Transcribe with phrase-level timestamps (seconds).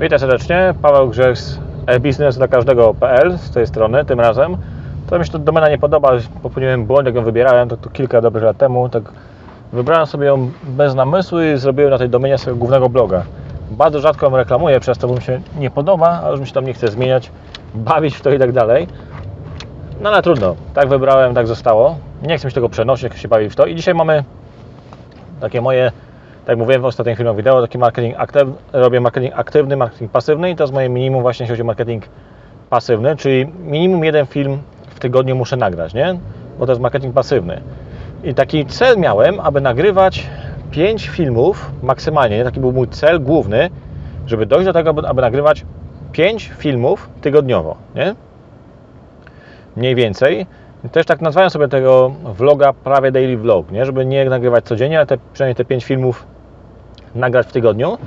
[0.00, 4.56] Witam serdecznie, Paweł Grzech z e-biznes dla każdego.pl z tej strony tym razem.
[5.10, 8.20] To mi się ta domena nie podoba, popełniłem błąd, jak ją wybierałem, to, to kilka
[8.20, 8.88] dobrych lat temu.
[8.88, 9.02] Tak
[9.72, 13.22] wybrałem sobie ją bez namysłu i zrobiłem na tej domenie swojego głównego bloga.
[13.70, 16.52] Bardzo rzadko ją reklamuję, przez to bo mi się nie podoba, ale już mi się
[16.52, 17.30] tam nie chce zmieniać,
[17.74, 18.86] bawić w to i tak dalej.
[20.00, 21.96] No ale trudno, tak wybrałem, tak zostało.
[22.22, 23.66] Nie chcę mi się tego przenosić, jak się bawi w to.
[23.66, 24.24] I dzisiaj mamy
[25.40, 25.92] takie moje,
[26.48, 30.50] tak jak mówiłem w ostatnim filmach wideo, taki marketing aktywny, robię marketing aktywny, marketing pasywny
[30.50, 32.04] i to jest moje minimum właśnie, jeśli chodzi o marketing
[32.70, 36.18] pasywny, czyli minimum jeden film w tygodniu muszę nagrać, nie?
[36.58, 37.60] Bo to jest marketing pasywny.
[38.24, 40.26] I taki cel miałem, aby nagrywać
[40.70, 42.44] 5 filmów maksymalnie, nie?
[42.44, 43.70] taki był mój cel główny,
[44.26, 45.64] żeby dojść do tego, aby, aby nagrywać
[46.12, 48.14] 5 filmów tygodniowo, nie?
[49.76, 50.46] Mniej więcej.
[50.92, 53.86] Też tak nazwałem sobie tego vloga prawie daily vlog, nie?
[53.86, 56.37] Żeby nie nagrywać codziennie, ale te, przynajmniej te 5 filmów
[57.14, 57.98] nagrać w tygodniu.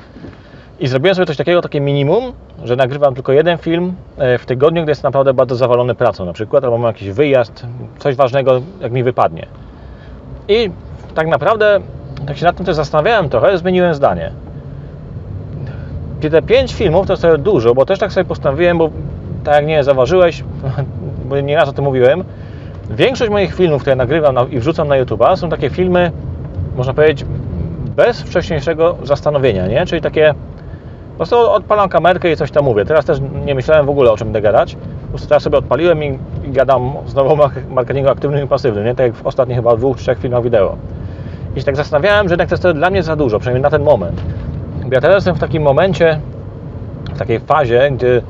[0.79, 2.33] I zrobiłem sobie coś takiego, takie minimum,
[2.63, 6.33] że nagrywam tylko jeden film e, w tygodniu, gdy jest naprawdę bardzo zawalony pracą na
[6.33, 7.65] przykład, albo mam jakiś wyjazd,
[7.99, 9.45] coś ważnego, jak mi wypadnie.
[10.47, 10.69] I
[11.15, 11.79] tak naprawdę,
[12.27, 14.31] tak się nad tym też zastanawiałem trochę, zmieniłem zdanie.
[16.31, 18.89] Te pięć filmów to jest trochę dużo, bo też tak sobie postanowiłem, bo
[19.43, 20.43] tak jak nie zauważyłeś,
[21.29, 22.23] bo nieraz o tym mówiłem,
[22.89, 26.11] większość moich filmów, które nagrywam na, i wrzucam na YouTube'a, są takie filmy,
[26.77, 27.25] można powiedzieć,
[27.95, 29.85] bez wcześniejszego zastanowienia, nie?
[29.85, 30.33] Czyli takie,
[31.11, 32.85] po prostu odpalam kamerkę i coś tam mówię.
[32.85, 34.77] Teraz też nie myślałem w ogóle o czym będę gadać.
[35.27, 38.95] Teraz sobie odpaliłem i, i gadam znowu o mark- marketingu aktywnym i pasywnym, nie?
[38.95, 40.75] Tak jak w ostatnich chyba dwóch, trzech filmach wideo.
[41.55, 43.83] I się tak zastanawiałem, że jednak to jest dla mnie za dużo, przynajmniej na ten
[43.83, 44.21] moment.
[44.85, 46.19] Bo ja teraz jestem w takim momencie,
[47.13, 48.21] w takiej fazie, gdy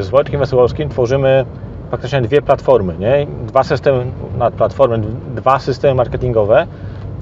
[0.00, 1.44] z Wojtkiem Wesołowskim tworzymy
[1.90, 3.26] praktycznie dwie platformy, nie?
[3.46, 4.04] Dwa systemy,
[4.38, 4.98] nad platformy,
[5.34, 6.66] dwa systemy marketingowe.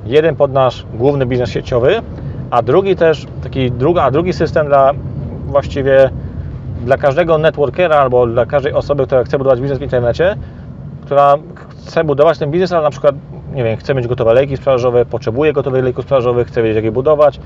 [0.06, 2.02] Jeden pod nasz główny biznes sieciowy,
[2.50, 4.92] a drugi też taki druga, a drugi system dla
[5.46, 6.10] właściwie
[6.84, 10.36] dla każdego networkera albo dla każdej osoby, która chce budować biznes w internecie,
[11.04, 11.34] która
[11.86, 13.14] chce budować ten biznes, ale na przykład,
[13.54, 16.92] nie wiem, chce mieć gotowe lejki sprzedażowe, potrzebuje gotowych lejków sprzedażowych, chce wiedzieć jak je
[16.92, 17.40] budować,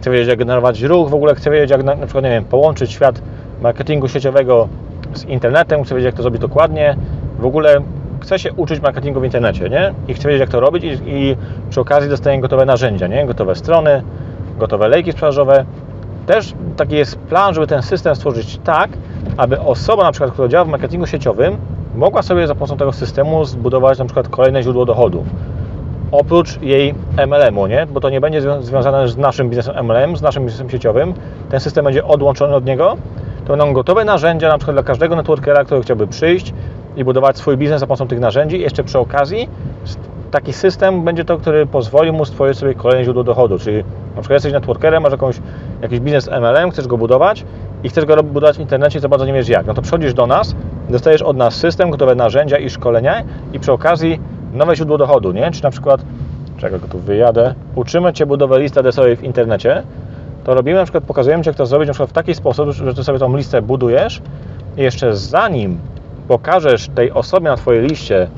[0.00, 2.44] chce wiedzieć jak generować ruch, w ogóle chce wiedzieć jak na, na przykład, nie wiem,
[2.44, 3.22] połączyć świat
[3.62, 4.68] marketingu sieciowego
[5.14, 6.96] z internetem, chce wiedzieć jak to zrobić dokładnie,
[7.38, 7.80] w ogóle
[8.20, 9.94] chce się uczyć marketingu w internecie, nie?
[10.08, 11.36] I chce wiedzieć jak to robić i, i
[11.70, 13.26] przy okazji dostaje gotowe narzędzia, nie?
[13.26, 14.02] Gotowe strony,
[14.58, 15.64] gotowe lejki sprzedażowe.
[16.26, 18.90] Też taki jest plan, żeby ten system stworzyć tak,
[19.36, 21.56] aby osoba na przykład, która działa w marketingu sieciowym,
[21.94, 25.24] mogła sobie za pomocą tego systemu zbudować na przykład kolejne źródło dochodu.
[26.12, 26.94] Oprócz jej
[27.26, 27.86] MLM-u, nie?
[27.86, 31.14] Bo to nie będzie zwią- związane z naszym biznesem MLM, z naszym biznesem sieciowym.
[31.50, 32.96] Ten system będzie odłączony od niego.
[33.44, 36.54] To będą gotowe narzędzia na przykład dla każdego networkera, który chciałby przyjść
[36.96, 38.60] i budować swój biznes za pomocą tych narzędzi.
[38.60, 39.48] Jeszcze przy okazji
[40.30, 43.58] taki system będzie to, który pozwoli mu stworzyć sobie kolejne źródło dochodu.
[43.58, 43.76] Czyli
[44.16, 45.40] na przykład jesteś networkerem, masz jakąś,
[45.82, 47.44] jakiś biznes MLM, chcesz go budować
[47.84, 49.66] i chcesz go budować w internecie za bardzo nie wiesz jak.
[49.66, 50.54] No to przychodzisz do nas,
[50.90, 54.20] dostajesz od nas system, gotowe narzędzia i szkolenia i przy okazji
[54.52, 55.50] nowe źródło dochodu, nie?
[55.50, 56.00] Czy na przykład,
[56.56, 59.82] czego tu wyjadę, uczymy Cię budowy listy adresowej w internecie,
[60.44, 62.94] to robimy na przykład, pokazujemy Ci jak to zrobić na przykład w taki sposób, że
[62.94, 64.22] Ty sobie tą listę budujesz
[64.76, 65.78] i jeszcze zanim
[66.30, 68.28] pokażesz tej osobie na Twojej liście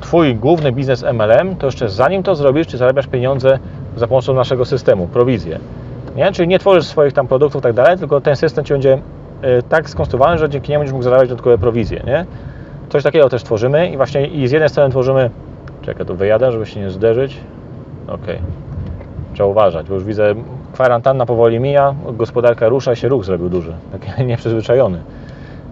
[0.00, 3.58] Twój główny biznes MLM, to jeszcze zanim to zrobisz, Ty zarabiasz pieniądze
[3.96, 5.58] za pomocą naszego systemu, prowizję.
[6.16, 6.32] Nie?
[6.32, 8.98] Czyli nie tworzysz swoich tam produktów i tak dalej, tylko ten system Ci będzie y,
[9.68, 12.26] tak skonstruowany, że dzięki niemu będziesz mógł zarabiać dodatkowe prowizje, nie?
[12.88, 15.30] Coś takiego też tworzymy i właśnie i z jednej strony tworzymy,
[15.82, 17.36] czekaj, tu wyjadę, żeby się nie zderzyć.
[18.08, 18.38] Okej.
[19.34, 20.34] Trzeba uważać, bo już widzę,
[20.72, 24.98] kwarantanna powoli mija, gospodarka rusza się, ruch zrobił duży, taki nieprzyzwyczajony.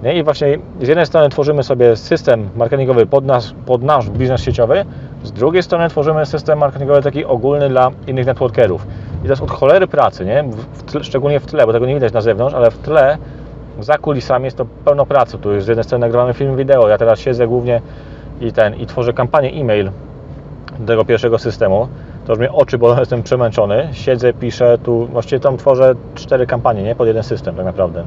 [0.03, 0.19] Nie?
[0.19, 4.85] I właśnie z jednej strony tworzymy sobie system marketingowy pod nasz, pod nasz biznes sieciowy,
[5.23, 8.87] z drugiej strony tworzymy system marketingowy taki ogólny dla innych networkerów.
[9.21, 10.43] I to jest od cholery pracy, nie?
[10.43, 13.19] W, tle, szczególnie w tle, bo tego nie widać na zewnątrz, ale w tle,
[13.81, 15.39] za kulisami jest to pełno pracy.
[15.39, 17.81] Tu już z jednej strony nagrywamy film wideo, ja teraz siedzę głównie
[18.41, 19.91] i ten, i tworzę kampanię e-mail
[20.79, 21.89] do tego pierwszego systemu.
[22.27, 23.89] To już mnie oczy, bo jestem przemęczony.
[23.93, 26.95] Siedzę, piszę, tu właściwie tam tworzę cztery kampanie, nie?
[26.95, 28.05] Pod jeden system tak naprawdę.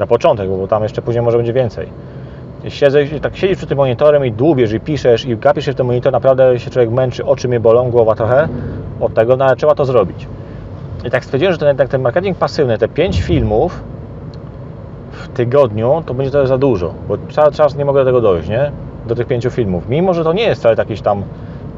[0.00, 1.88] Na początek, bo tam jeszcze później może będzie więcej.
[2.68, 5.86] Siedzę tak siedzisz przy tym monitorem i dłubiesz i piszesz i gapisz się w ten
[5.86, 8.48] monitor, naprawdę się człowiek męczy, oczy mnie bolą, głowa trochę
[9.00, 10.26] od tego, no ale trzeba to zrobić.
[11.04, 13.82] I tak stwierdziłem, że ten, ten marketing pasywny, te pięć filmów
[15.12, 18.48] w tygodniu, to będzie to za dużo, bo cały czas nie mogę do tego dojść,
[18.48, 18.72] nie?
[19.06, 19.88] Do tych pięciu filmów.
[19.88, 21.22] Mimo, że to nie jest wcale jakiś tam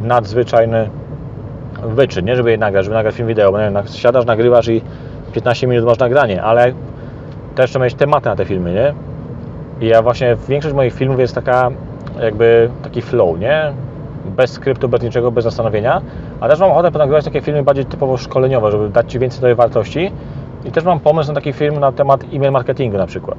[0.00, 0.90] nadzwyczajny
[1.82, 2.36] wyczyn, nie?
[2.36, 4.82] Żeby je nagrać, żeby nagrać film wideo, bo nie siadasz, nagrywasz i
[5.32, 6.72] 15 minut masz nagranie, ale
[7.54, 8.94] też trzeba mieć tematy na te filmy, nie?
[9.86, 11.70] I ja właśnie, większość moich filmów jest taka,
[12.20, 13.72] jakby taki flow, nie?
[14.36, 16.02] Bez skryptu, bez niczego, bez zastanowienia.
[16.40, 19.54] A też mam ochotę ponagrywać takie filmy bardziej typowo szkoleniowe, żeby dać Ci więcej tej
[19.54, 20.10] wartości.
[20.64, 23.38] I też mam pomysł na taki film na temat e-mail marketingu na przykład.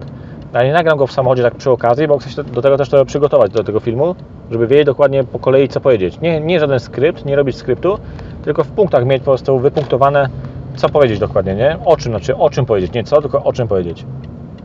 [0.53, 2.89] Ja nie nagram go w samochodzie tak przy okazji, bo chcę się do tego też
[2.89, 4.15] trochę przygotować do tego filmu,
[4.51, 6.19] żeby wiedzieć dokładnie po kolei co powiedzieć.
[6.21, 7.97] Nie, nie żaden skrypt, nie robić skryptu,
[8.43, 10.29] tylko w punktach mieć po prostu wypunktowane
[10.75, 11.77] co powiedzieć dokładnie, nie?
[11.85, 14.05] O czym, znaczy o czym powiedzieć, nie co, tylko o czym powiedzieć.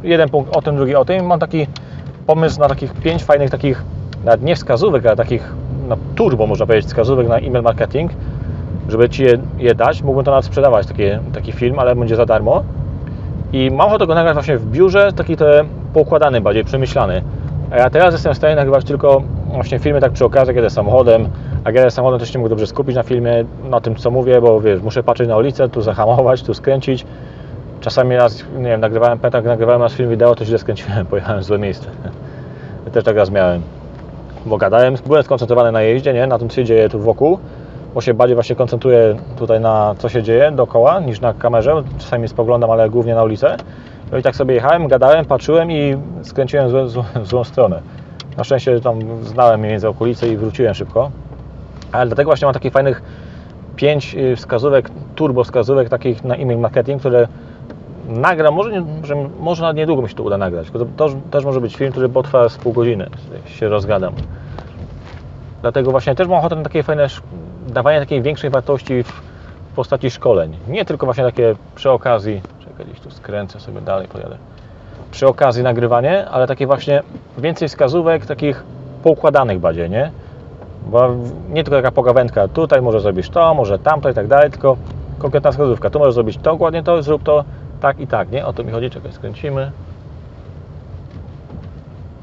[0.03, 1.27] Jeden punkt o tym, drugi o tym.
[1.27, 1.67] Mam taki
[2.27, 3.85] pomysł na takich pięć fajnych takich,
[4.25, 5.53] nawet nie wskazówek, ale takich
[5.89, 8.11] no, turbo można powiedzieć wskazówek na e-mail marketing,
[8.89, 10.03] żeby Ci je, je dać.
[10.03, 11.03] Mógłbym to nawet sprzedawać, taki,
[11.35, 12.63] taki film, ale będzie za darmo.
[13.53, 15.65] I mam ochotę go nagrać właśnie w biurze, taki te
[15.95, 17.23] poukładany, bardziej przemyślany.
[17.71, 19.23] A ja teraz jestem w stanie nagrywać tylko
[19.53, 21.29] właśnie filmy tak przy okazji, kiedy samochodem,
[21.69, 24.61] a kiedy samochodem też nie mogę dobrze skupić na filmie, na tym co mówię, bo
[24.61, 27.06] wiesz, muszę patrzeć na ulicę, tu zahamować, tu skręcić.
[27.81, 31.44] Czasami raz, nie wiem, nagrywałem, pamiętam, nagrywałem raz film wideo, to źle skręciłem, pojechałem w
[31.44, 31.87] złe miejsce.
[32.93, 33.62] Też tak raz miałem.
[34.47, 36.26] Bo gadałem, byłem skoncentrowany na jeździe, nie?
[36.26, 37.38] na tym co się dzieje tu wokół,
[37.94, 41.82] bo się bardziej właśnie koncentruję tutaj na co się dzieje dookoła niż na kamerze.
[41.99, 43.56] Czasami spoglądam, ale głównie na ulicę.
[44.12, 47.81] No i tak sobie jechałem, gadałem, patrzyłem i skręciłem w, złą- w złą stronę.
[48.37, 51.11] Na szczęście tam znałem mniej więcej okolice i wróciłem szybko.
[51.93, 53.02] Ale dlatego właśnie mam takich fajnych
[53.76, 57.29] pięć y, wskazówek, turbo wskazówek takich na e-mail marketing, które
[58.08, 58.82] nagram, może, nie,
[59.40, 62.49] może, niedługo mi się to uda nagrać, to, to też może być film, który potrwa
[62.49, 63.11] z pół godziny,
[63.46, 64.14] się rozgadam.
[65.62, 67.06] Dlatego właśnie też mam ochotę na takie fajne,
[67.69, 69.23] dawanie takiej większej wartości w
[69.76, 70.56] postaci szkoleń.
[70.69, 74.37] Nie tylko właśnie takie przy okazji, czekaj, gdzieś tu skręcę sobie dalej, pojadę.
[75.11, 77.02] Przy okazji nagrywanie, ale takie właśnie
[77.38, 78.62] więcej wskazówek, takich
[79.02, 80.11] poukładanych bardziej, nie?
[80.88, 81.08] Bo
[81.49, 84.76] nie tylko taka pogawędka, tutaj może zrobisz to, może tamto i tak dalej, tylko
[85.19, 85.90] konkretna wskazówka.
[85.90, 87.44] Tu możesz zrobić to, dokładnie to, zrób to,
[87.81, 88.46] tak i tak, nie?
[88.46, 89.73] O to mi chodzi, czekaj, skręcimy.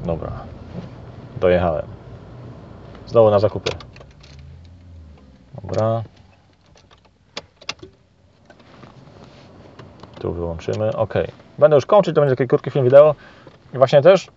[0.06, 0.32] Dobra,
[1.40, 1.86] dojechałem.
[3.06, 3.70] Znowu na zakupy.
[5.62, 6.02] Dobra.
[10.20, 11.14] Tu wyłączymy, ok.
[11.58, 13.14] Będę już kończyć, to będzie taki krótki film wideo.
[13.74, 14.28] I właśnie też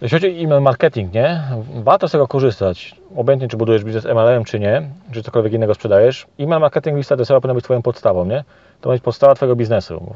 [0.00, 1.40] jeśli chodzi o e-mail marketing, nie?
[1.74, 2.94] Warto z tego korzystać.
[3.16, 4.82] Obojętnie, czy budujesz biznes MLM, czy nie,
[5.12, 6.26] czy cokolwiek innego sprzedajesz.
[6.38, 8.44] E-mail marketing lista deserowa powinna być Twoją podstawą, nie?
[8.80, 10.14] To być podstawa Twojego biznesu.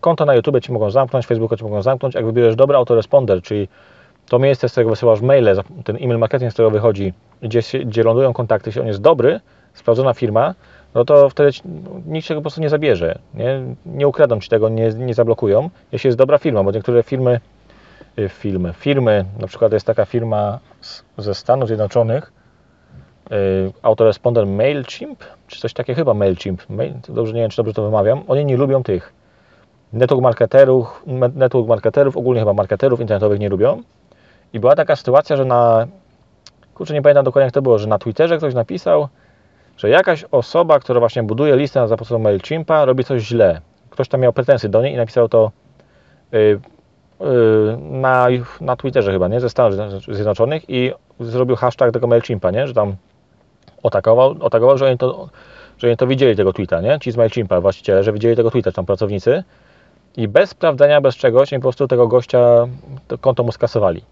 [0.00, 2.14] Konto na YouTube Ci mogą zamknąć, Facebooka Ci mogą zamknąć.
[2.14, 3.68] Jak wybierzesz dobry autoresponder, czyli
[4.28, 7.12] to miejsce, z którego wysyłasz maile, ten e-mail marketing, z którego wychodzi,
[7.42, 9.40] gdzie, gdzie lądują kontakty, jeśli on jest dobry,
[9.74, 10.54] sprawdzona firma,
[10.94, 11.50] no to wtedy
[12.06, 13.18] nikt się po prostu nie zabierze.
[13.34, 17.40] Nie, nie ukradną Ci tego, nie, nie zablokują, jeśli jest dobra firma, bo niektóre firmy
[18.18, 18.72] y, filmy.
[18.72, 22.32] Firmy, na przykład jest taka firma z, ze Stanów Zjednoczonych,
[23.32, 27.82] y, autoresponder MailChimp, czy coś takiego, chyba MailChimp, Mail, dobrze nie wiem, czy dobrze to
[27.82, 29.12] wymawiam, oni nie lubią tych
[29.92, 31.02] network marketerów,
[31.34, 33.82] network marketerów, ogólnie chyba marketerów internetowych nie lubią
[34.52, 35.86] i była taka sytuacja, że na,
[36.74, 39.08] kurczę nie pamiętam dokładnie jak to było, że na Twitterze ktoś napisał,
[39.76, 43.60] że jakaś osoba, która właśnie buduje listę za pomocą MailChimpa robi coś źle.
[43.90, 45.50] Ktoś tam miał pretensje do niej i napisał to
[46.34, 46.60] y,
[47.80, 48.28] na,
[48.60, 49.40] na Twitterze chyba, nie?
[49.40, 49.74] Ze Stanów
[50.08, 52.66] Zjednoczonych i zrobił hashtag tego MailChimpa, nie?
[52.66, 52.96] Że tam
[53.82, 55.28] atakował, atakował że, oni to,
[55.78, 56.98] że oni to widzieli tego tweeta, nie?
[57.00, 59.44] Ci z MailChimpa właściciele, że widzieli tego tweeta, tam pracownicy
[60.16, 62.66] i bez sprawdzenia, bez czegoś, oni po prostu tego gościa,
[63.08, 64.02] to konto mu skasowali.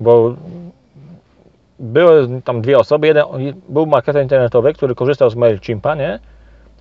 [0.00, 0.34] Bo
[1.78, 3.24] były tam dwie osoby, jeden
[3.68, 6.18] był marketer internetowy, który korzystał z MailChimpa, nie?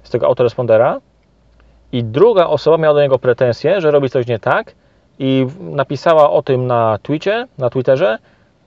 [0.04, 1.02] Z tego autorespondera
[1.92, 4.76] i druga osoba miała do niego pretensje, że robi coś nie tak
[5.20, 8.18] i napisała o tym na Twitcie, na Twitterze,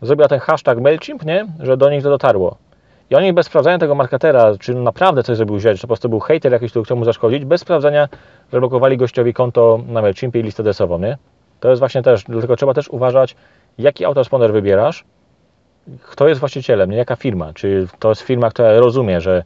[0.03, 1.47] zrobiła ten hashtag MailChimp, nie?
[1.61, 2.57] Że do nich to dotarło.
[3.11, 6.21] I oni bez sprawdzania tego marketera, czy naprawdę coś zrobił źle, czy po prostu był
[6.21, 8.09] hater jakiś, który chciał mu zaszkodzić, bez sprawdzania
[8.53, 11.19] zablokowali gościowi konto na MailChimpie i listę adresową, nie?
[11.61, 13.37] To jest właśnie też, dlatego trzeba też uważać,
[13.79, 15.05] jaki autoresponder wybierasz,
[16.03, 16.97] kto jest właścicielem, nie?
[16.97, 17.53] jaka firma.
[17.53, 19.45] Czy to jest firma, która rozumie, że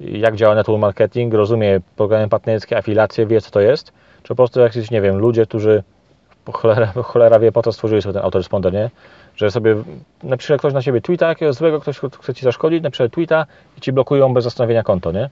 [0.00, 4.60] jak działa network marketing, rozumie programy partnerskie, afiliacje, wie co to jest, czy po prostu
[4.60, 5.82] jakiś, nie wiem, ludzie, którzy
[6.44, 8.90] po cholera, cholera wie po co stworzyli sobie ten autoresponder, nie?
[9.36, 9.76] Że sobie
[10.22, 13.46] napisze ktoś na siebie tweeta jakiegoś złego, ktoś chce Ci zaszkodzić, napisze tweeta
[13.78, 15.30] i Ci blokują bez zastanowienia konto, nie?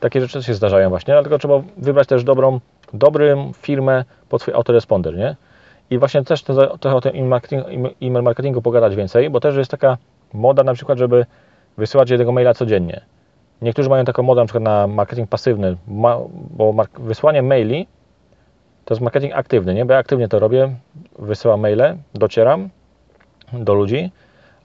[0.00, 2.60] Takie rzeczy się zdarzają właśnie, dlatego trzeba wybrać też dobrą,
[2.92, 5.36] dobrą firmę pod Twój autoresponder, nie?
[5.90, 6.42] I właśnie też
[6.80, 9.98] trochę o tym e-mail marketing- e-mail marketingu pogadać więcej, bo też jest taka
[10.32, 11.26] moda na przykład, żeby
[11.76, 13.00] wysyłać jednego maila codziennie.
[13.62, 15.76] Niektórzy mają taką modę na przykład na marketing pasywny,
[16.50, 17.86] bo wysłanie maili
[18.84, 19.84] to jest marketing aktywny, nie?
[19.84, 20.74] Bo ja aktywnie to robię,
[21.18, 22.68] wysyłam maile, docieram
[23.52, 24.10] do ludzi.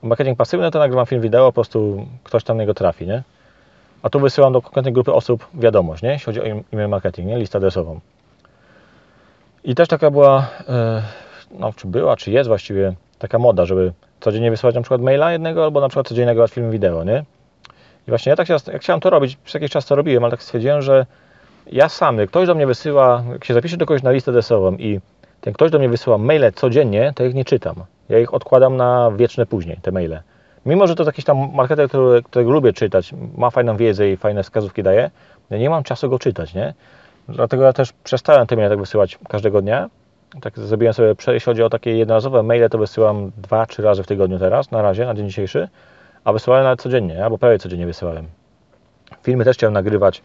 [0.04, 3.24] Marketing pasywny to nagrywam film wideo, po prostu ktoś tam niego trafi, nie?
[4.02, 6.10] A tu wysyłam do konkretnej grupy osób wiadomość, nie?
[6.10, 7.38] Jeśli chodzi o e-mail marketing, nie?
[7.38, 8.00] Listę adresową.
[9.64, 11.02] I też taka była, e,
[11.52, 15.64] no czy była, czy jest właściwie taka moda, żeby codziennie wysyłać na przykład maila jednego,
[15.64, 17.24] albo na przykład codziennie nagrywać film wideo, nie?
[18.08, 20.32] I właśnie ja tak się, jak chciałem to robić, przez jakiś czas to robiłem, ale
[20.32, 21.06] tak stwierdziłem, że
[21.72, 24.76] ja sam, jak ktoś do mnie wysyła, jak się zapiszę do kogoś na listę desową
[24.76, 25.00] i
[25.42, 27.76] ten ktoś do mnie wysyła maile codziennie, to ich nie czytam.
[28.10, 30.20] Ja ich odkładam na wieczne później, te maile.
[30.66, 34.44] Mimo, że to jakiś tam marketer, który, którego lubię czytać, ma fajną wiedzę i fajne
[34.44, 35.12] wskazówki daje,
[35.50, 36.74] ja nie mam czasu go czytać, nie?
[37.30, 39.90] Dlatego ja też przestałem te maile tak wysyłać każdego dnia.
[40.42, 44.08] Tak zrobiłem sobie, jeśli chodzi o takie jednorazowe maile, to wysyłam dwa, trzy razy w
[44.08, 45.68] tygodniu teraz, na razie, na dzień dzisiejszy,
[46.24, 48.28] a wysyłałem nawet codziennie, albo prawie codziennie wysyłałem.
[49.24, 50.22] Filmy też chciałem nagrywać,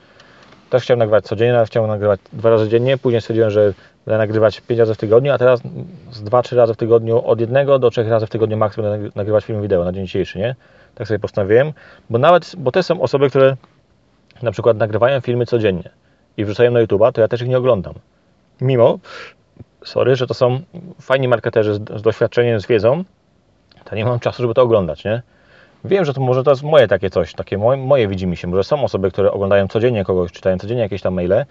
[0.70, 3.72] też chciałem nagrywać codziennie, chciałem nagrywać dwa razy dziennie, później stwierdziłem, że
[4.06, 5.60] będę nagrywać pięć razy w tygodniu, a teraz
[6.12, 9.10] z dwa, trzy razy w tygodniu, od jednego do trzech razy w tygodniu maks będę
[9.14, 10.54] nagrywać film wideo na dzień dzisiejszy, nie?
[10.94, 11.72] Tak sobie postanowiłem,
[12.10, 13.56] bo nawet, bo te są osoby, które
[14.42, 15.90] na przykład nagrywają filmy codziennie
[16.36, 17.94] i wrzucają na YouTube'a, to ja też ich nie oglądam.
[18.60, 18.98] Mimo,
[19.84, 20.60] sorry, że to są
[21.00, 23.04] fajni marketerzy z, z doświadczeniem, z wiedzą,
[23.84, 25.22] to nie mam czasu, żeby to oglądać, nie?
[25.84, 28.64] Wiem, że to może to jest moje takie coś, takie moje, moje widzi się, może
[28.64, 31.44] są osoby, które oglądają codziennie kogoś, czytają codziennie jakieś tam maile,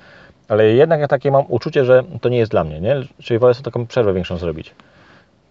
[0.47, 2.95] ale jednak ja takie mam uczucie, że to nie jest dla mnie, nie?
[3.21, 4.75] Czyli wolę sobie taką przerwę większą zrobić.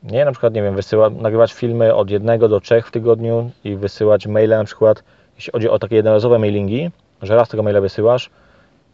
[0.03, 3.77] Nie, na przykład, nie wiem, wysyła, nagrywać filmy od jednego do trzech w tygodniu i
[3.77, 5.05] wysyłać maile na przykład,
[5.37, 6.91] jeśli chodzi o takie jednorazowe mailingi,
[7.23, 8.31] że raz tego maila wysyłasz,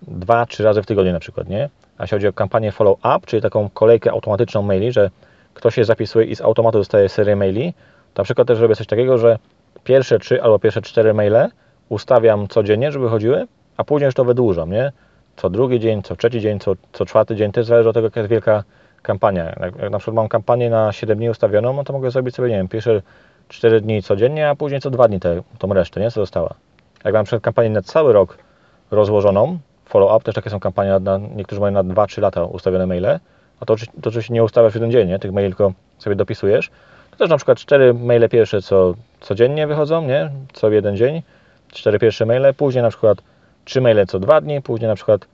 [0.03, 1.69] dwa, trzy razy w tygodniu na przykład, nie?
[1.99, 5.11] A jeśli chodzi o kampanię follow-up, czyli taką kolejkę automatyczną maili, że
[5.55, 7.75] ktoś się zapisuje i z automatu dostaje serię maili,
[8.15, 9.39] to na przykład też robię coś takiego, że
[9.85, 11.49] pierwsze trzy albo pierwsze cztery maile
[11.89, 14.93] ustawiam codziennie, żeby chodziły, a później już to wydłużam, nie?
[15.37, 18.21] Co drugi dzień, co trzeci dzień, co, co czwarty dzień, to zależy od tego, jaka
[18.21, 18.65] jest wielka
[19.03, 19.45] kampania.
[19.61, 22.57] Jak, na przykład mam kampanię na 7 dni ustawioną, no to mogę zrobić sobie, nie
[22.57, 23.03] wiem, pierwsze
[23.49, 26.11] 4 dni codziennie, a później co dwa dni te, tą resztę, nie?
[26.11, 26.55] Co została.
[27.05, 28.39] Jak mam na przykład kampanię na cały rok
[28.91, 33.19] rozłożoną, follow-up, też takie są kampanie, na, niektórzy mają na 2-3 lata ustawione maile,
[33.61, 35.19] a to, to oczywiście nie ustawiasz w jeden dzień, nie?
[35.19, 36.71] Tych maili tylko sobie dopisujesz.
[37.11, 40.31] To też na przykład 4 maile pierwsze co codziennie wychodzą, nie?
[40.53, 41.23] Co jeden dzień,
[41.73, 43.19] 4 pierwsze maile, później na przykład
[43.65, 45.27] 3 maile co 2 dni, później na przykład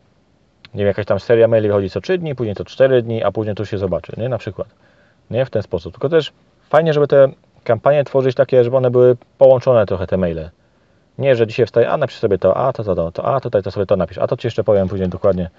[0.75, 3.33] nie wiem, jakaś tam seria maili wychodzi co 3 dni, później co 4 dni, a
[3.33, 4.29] później tu się zobaczy, nie?
[4.29, 4.69] Na przykład.
[5.31, 5.47] Nie?
[5.47, 5.93] W ten sposób.
[5.93, 6.33] Tylko też
[6.69, 7.29] fajnie, żeby te
[7.65, 10.51] kampanie tworzyć takie, żeby one były połączone trochę te maile.
[11.19, 13.63] Nie, że dzisiaj wstaję, a napisz sobie to, a to, to, to, to a tutaj
[13.63, 15.51] to sobie to napisz, a to Ci jeszcze powiem później dokładnie.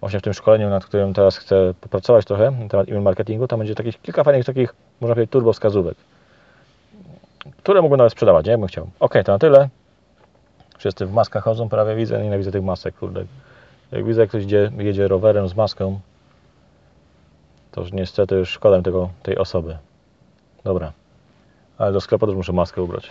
[0.00, 3.58] Właśnie w tym szkoleniu, nad którym teraz chcę popracować trochę, na temat email marketingu, tam
[3.58, 5.96] będzie takich kilka fajnych takich, można powiedzieć, turbo wskazówek,
[7.56, 8.50] które mógłbym nawet sprzedawać, nie?
[8.50, 8.90] Jakbym chciał.
[9.00, 9.68] Ok, to na tyle.
[10.78, 13.24] Wszyscy w maskach chodzą, prawie widzę, nienawidzę tych masek, kurde.
[13.92, 16.00] Jak widzę, jak ktoś jedzie, jedzie rowerem z maską,
[17.72, 19.78] to już niestety już szkoda tego, tej osoby.
[20.64, 20.92] Dobra.
[21.78, 23.10] Ale do sklepu też muszę maskę ubrać.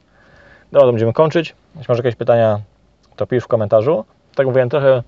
[0.72, 1.54] Dobra, to będziemy kończyć.
[1.76, 2.60] Jeśli masz jakieś pytania,
[3.16, 4.04] to pisz w komentarzu.
[4.34, 5.02] Tak mówiłem, trochę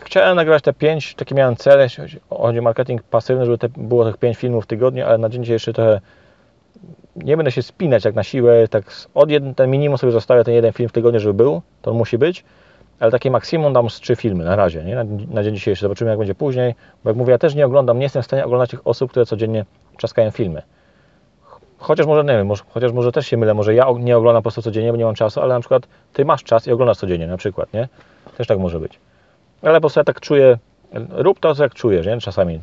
[0.00, 4.04] chciałem nagrywać te pięć, taki miałem cel, jeśli chodzi o marketing pasywny, żeby te, było
[4.04, 6.00] tych pięć filmów w tygodniu, ale na dzień dzisiejszy trochę
[7.16, 10.54] nie będę się spinać jak na siłę, tak od jeden, ten minimum sobie zostawię ten
[10.54, 12.44] jeden film w tygodniu, żeby był, to on musi być,
[13.00, 14.94] ale takie maksimum dam z trzy filmy na razie, nie?
[14.94, 15.82] Na, na dzień dzisiejszy.
[15.82, 16.74] Zobaczymy jak będzie później,
[17.04, 19.26] bo jak mówię, ja też nie oglądam, nie jestem w stanie oglądać tych osób, które
[19.26, 19.64] codziennie
[19.96, 20.62] czaskają filmy.
[21.78, 24.44] Chociaż może, nie wiem, może, chociaż może też się mylę, może ja nie oglądam po
[24.44, 27.26] prostu codziennie, bo nie mam czasu, ale na przykład Ty masz czas i oglądasz codziennie
[27.26, 27.88] na przykład, nie?
[28.36, 28.98] Też tak może być.
[29.62, 30.58] Ale po prostu ja tak czuję,
[31.10, 32.18] rób to, co jak czujesz, nie?
[32.18, 32.60] Czasami.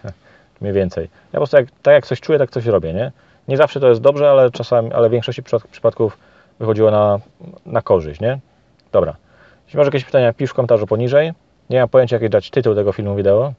[0.60, 1.04] Mniej więcej.
[1.04, 3.12] Ja po prostu jak, tak jak coś czuję, tak coś robię, nie?
[3.48, 6.18] Nie zawsze to jest dobrze, ale czasami, ale w większości przypadków
[6.58, 7.18] wychodziło na,
[7.66, 8.38] na korzyść, nie?
[8.92, 9.16] Dobra.
[9.64, 11.32] Jeśli masz jakieś pytania, pisz w komentarzu poniżej.
[11.70, 13.52] Nie mam pojęcia, jaki dać tytuł tego filmu wideo.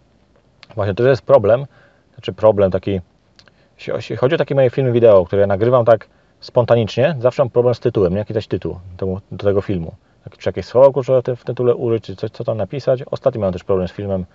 [0.75, 1.65] Właśnie to jest problem,
[2.13, 3.01] znaczy problem taki,
[3.87, 6.07] jeśli chodzi o takie moje filmy wideo, które ja nagrywam tak
[6.39, 8.19] spontanicznie, zawsze mam problem z tytułem, nie?
[8.19, 9.95] jaki dać tytuł do, tego filmu.
[10.37, 13.03] Czy jakieś słowo kluczowe w tytule użyć, czy coś, co tam napisać.
[13.11, 14.25] Ostatnio miałem też problem z filmem,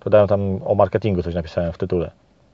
[0.00, 2.10] to dałem tam o marketingu coś napisałem w tytule.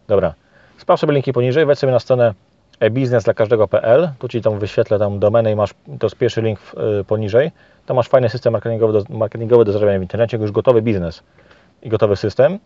[0.08, 0.34] Dobra,
[0.78, 2.34] sprawdź sobie linki poniżej, wejdź sobie na stronę
[2.80, 6.60] e-biznes dla każdego.pl, tu Ci tam wyświetlę tam domenę i masz, to jest pierwszy link
[7.00, 7.50] y, poniżej,
[7.86, 11.22] tam masz fajny system marketingowy do, marketingowy do zarabiania w internecie, już gotowy biznes
[11.82, 12.58] i gotowy system.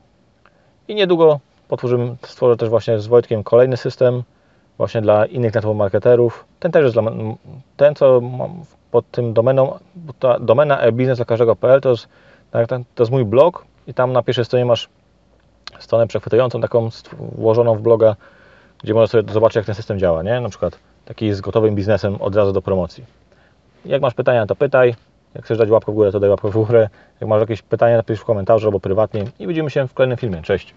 [0.88, 4.22] I niedługo potworzymy, stworzę też właśnie z Wojtkiem kolejny system
[4.78, 6.44] właśnie dla innych network marketerów.
[6.60, 7.02] Ten też jest dla,
[7.76, 9.78] ten co mam pod tym domeną,
[10.18, 12.08] ta domena e-biznes dla każdego.pl to jest,
[12.50, 14.88] tak, to jest mój blog i tam na pierwszej stronie masz
[15.78, 16.88] stronę przechwytującą, taką
[17.18, 18.16] włożoną w bloga,
[18.82, 20.40] gdzie możesz sobie zobaczyć, jak ten system działa, nie?
[20.40, 23.04] Na przykład taki z gotowym biznesem od razu do promocji.
[23.84, 24.94] Jak masz pytania, to pytaj.
[25.34, 26.88] Jak chcesz dać łapkę w górę, to daj łapkę w górę.
[27.20, 30.42] Jak masz jakieś pytania, napisz w komentarzu albo prywatnie i widzimy się w kolejnym filmie.
[30.42, 30.74] Cześć!